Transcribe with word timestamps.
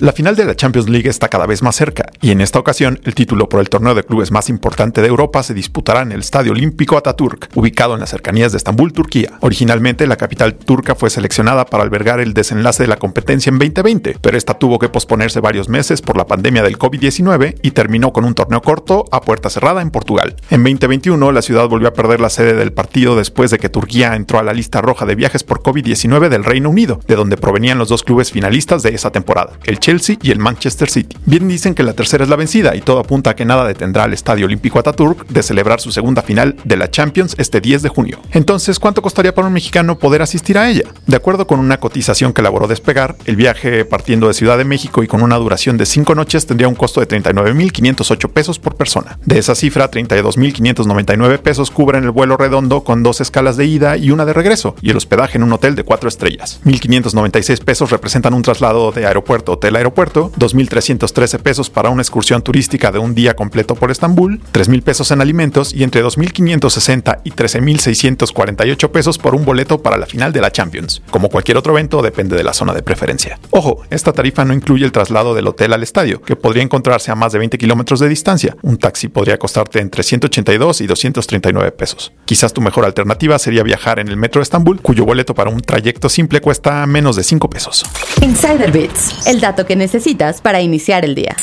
La 0.00 0.12
final 0.12 0.34
de 0.34 0.44
la 0.44 0.56
Champions 0.56 0.88
League 0.88 1.08
está 1.08 1.28
cada 1.28 1.46
vez 1.46 1.62
más 1.62 1.76
cerca 1.76 2.06
y 2.20 2.30
en 2.30 2.40
esta 2.40 2.58
ocasión 2.58 2.98
el 3.04 3.14
título 3.14 3.48
por 3.48 3.60
el 3.60 3.68
torneo 3.68 3.94
de 3.94 4.02
clubes 4.02 4.32
más 4.32 4.48
importante 4.48 5.00
de 5.00 5.06
Europa 5.06 5.42
se 5.42 5.54
disputará 5.54 6.02
en 6.02 6.10
el 6.10 6.20
Estadio 6.20 6.52
Olímpico 6.52 6.96
Ataturk, 6.96 7.50
ubicado 7.54 7.94
en 7.94 8.00
las 8.00 8.10
cercanías 8.10 8.50
de 8.50 8.58
Estambul, 8.58 8.92
Turquía. 8.92 9.34
Originalmente 9.40 10.06
la 10.06 10.16
capital 10.16 10.54
turca 10.54 10.94
fue 10.94 11.10
seleccionada 11.10 11.66
para 11.66 11.84
albergar 11.84 12.18
el 12.20 12.34
desenlace 12.34 12.82
de 12.82 12.88
la 12.88 12.96
competencia 12.96 13.50
en 13.50 13.58
2020, 13.58 14.16
pero 14.20 14.36
esta 14.36 14.54
tuvo 14.54 14.78
que 14.78 14.88
posponerse 14.88 15.40
varios 15.40 15.68
meses 15.68 16.02
por 16.02 16.16
la 16.16 16.26
pandemia 16.26 16.62
del 16.62 16.78
COVID-19 16.78 17.58
y 17.62 17.70
terminó 17.70 18.12
con 18.12 18.24
un 18.24 18.34
torneo 18.34 18.62
corto 18.62 19.04
a 19.12 19.20
puerta 19.20 19.50
cerrada 19.50 19.82
en 19.82 19.90
Portugal. 19.90 20.36
En 20.50 20.64
2021 20.64 21.30
la 21.32 21.42
ciudad 21.42 21.68
volvió 21.68 21.88
a 21.88 21.94
perder 21.94 22.20
la 22.20 22.30
sede 22.30 22.54
del 22.54 22.72
partido 22.72 23.14
después 23.14 23.50
de 23.50 23.58
que 23.58 23.68
Turquía 23.68 24.16
entró 24.16 24.38
a 24.38 24.42
la 24.42 24.52
lista 24.52 24.80
roja 24.80 25.06
de 25.06 25.14
viajes 25.14 25.44
por 25.44 25.62
COVID-19 25.62 26.28
del 26.28 26.44
Reino 26.44 26.70
Unido, 26.70 26.98
de 27.06 27.14
donde 27.14 27.36
provenían 27.36 27.78
los 27.78 27.88
dos 27.88 28.02
clubes 28.02 28.32
finalistas 28.32 28.82
de 28.82 28.94
esa 28.94 29.12
temporada, 29.12 29.52
el 29.64 29.78
Chelsea 29.82 30.16
y 30.22 30.30
el 30.30 30.38
Manchester 30.38 30.88
City. 30.88 31.16
Bien 31.26 31.48
dicen 31.48 31.74
que 31.74 31.82
la 31.82 31.92
tercera 31.92 32.22
es 32.22 32.30
la 32.30 32.36
vencida 32.36 32.76
y 32.76 32.82
todo 32.82 33.00
apunta 33.00 33.30
a 33.30 33.36
que 33.36 33.44
nada 33.44 33.66
detendrá 33.66 34.04
al 34.04 34.12
Estadio 34.12 34.46
Olímpico 34.46 34.78
Ataturk 34.78 35.26
de 35.26 35.42
celebrar 35.42 35.80
su 35.80 35.90
segunda 35.90 36.22
final 36.22 36.54
de 36.62 36.76
la 36.76 36.88
Champions 36.88 37.34
este 37.36 37.60
10 37.60 37.82
de 37.82 37.88
junio. 37.88 38.20
Entonces, 38.30 38.78
¿cuánto 38.78 39.02
costaría 39.02 39.34
para 39.34 39.48
un 39.48 39.52
mexicano 39.52 39.98
poder 39.98 40.22
asistir 40.22 40.56
a 40.56 40.70
ella? 40.70 40.84
De 41.08 41.16
acuerdo 41.16 41.48
con 41.48 41.58
una 41.58 41.80
cotización 41.80 42.32
que 42.32 42.42
elaboró 42.42 42.68
Despegar, 42.68 43.16
el 43.24 43.34
viaje 43.34 43.84
partiendo 43.84 44.28
de 44.28 44.34
Ciudad 44.34 44.56
de 44.56 44.64
México 44.64 45.02
y 45.02 45.08
con 45.08 45.20
una 45.20 45.36
duración 45.36 45.76
de 45.76 45.84
5 45.84 46.14
noches 46.14 46.46
tendría 46.46 46.68
un 46.68 46.76
costo 46.76 47.00
de 47.00 47.08
39.508 47.08 48.30
pesos 48.30 48.60
por 48.60 48.76
persona. 48.76 49.18
De 49.26 49.38
esa 49.38 49.56
cifra, 49.56 49.90
32.599 49.90 51.38
pesos 51.38 51.72
cubren 51.72 52.04
el 52.04 52.12
vuelo 52.12 52.36
redondo 52.36 52.84
con 52.84 53.02
dos 53.02 53.20
escalas 53.20 53.56
de 53.56 53.66
ida 53.66 53.96
y 53.96 54.12
una 54.12 54.26
de 54.26 54.32
regreso, 54.32 54.76
y 54.80 54.90
el 54.90 54.96
hospedaje 54.96 55.38
en 55.38 55.42
un 55.42 55.52
hotel 55.52 55.74
de 55.74 55.82
4 55.82 56.08
estrellas. 56.08 56.60
1.596 56.64 57.64
pesos 57.64 57.90
representan 57.90 58.34
un 58.34 58.42
traslado 58.42 58.92
de 58.92 59.06
aeropuerto 59.06 59.58
hotel-aeropuerto, 59.72 60.30
2.313 60.38 61.38
pesos 61.40 61.70
para 61.70 61.88
una 61.88 62.02
excursión 62.02 62.42
turística 62.42 62.92
de 62.92 62.98
un 62.98 63.14
día 63.14 63.34
completo 63.34 63.74
por 63.74 63.90
Estambul, 63.90 64.40
3.000 64.52 64.82
pesos 64.82 65.10
en 65.10 65.20
alimentos 65.20 65.72
y 65.72 65.82
entre 65.82 66.04
2.560 66.04 67.20
y 67.24 67.30
13.648 67.30 68.90
pesos 68.90 69.18
por 69.18 69.34
un 69.34 69.44
boleto 69.44 69.82
para 69.82 69.96
la 69.96 70.06
final 70.06 70.32
de 70.32 70.40
la 70.40 70.50
Champions. 70.50 71.02
Como 71.10 71.28
cualquier 71.28 71.56
otro 71.56 71.72
evento, 71.72 72.02
depende 72.02 72.36
de 72.36 72.44
la 72.44 72.52
zona 72.52 72.74
de 72.74 72.82
preferencia. 72.82 73.38
Ojo, 73.50 73.82
esta 73.90 74.12
tarifa 74.12 74.44
no 74.44 74.52
incluye 74.52 74.84
el 74.84 74.92
traslado 74.92 75.34
del 75.34 75.46
hotel 75.46 75.72
al 75.72 75.82
estadio, 75.82 76.20
que 76.20 76.36
podría 76.36 76.62
encontrarse 76.62 77.10
a 77.10 77.14
más 77.14 77.32
de 77.32 77.38
20 77.38 77.58
kilómetros 77.58 78.00
de 78.00 78.08
distancia. 78.08 78.56
Un 78.62 78.76
taxi 78.76 79.08
podría 79.08 79.38
costarte 79.38 79.80
entre 79.80 80.02
182 80.02 80.82
y 80.82 80.86
239 80.86 81.72
pesos. 81.72 82.12
Quizás 82.24 82.52
tu 82.52 82.60
mejor 82.60 82.84
alternativa 82.84 83.38
sería 83.38 83.62
viajar 83.62 83.98
en 83.98 84.08
el 84.08 84.16
metro 84.16 84.40
de 84.40 84.44
Estambul, 84.44 84.80
cuyo 84.80 85.04
boleto 85.04 85.34
para 85.34 85.50
un 85.50 85.60
trayecto 85.60 86.08
simple 86.08 86.40
cuesta 86.40 86.84
menos 86.86 87.16
de 87.16 87.22
5 87.22 87.48
pesos. 87.48 87.86
Insider 88.20 88.70
Bits, 88.70 89.26
el 89.26 89.40
que 89.66 89.76
necesitas 89.76 90.40
para 90.40 90.60
iniciar 90.60 91.04
el 91.04 91.14
día. 91.14 91.36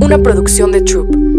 Una 0.00 0.18
producción 0.18 0.72
de 0.72 0.82
Troop. 0.82 1.31